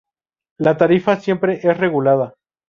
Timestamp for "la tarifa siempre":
0.57-1.59